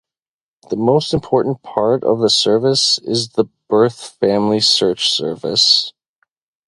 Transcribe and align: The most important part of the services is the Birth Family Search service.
The 0.71 0.77
most 0.77 1.13
important 1.13 1.61
part 1.61 2.03
of 2.03 2.21
the 2.21 2.29
services 2.31 2.99
is 3.05 3.29
the 3.33 3.45
Birth 3.69 4.17
Family 4.19 4.59
Search 4.59 5.09
service. 5.11 5.93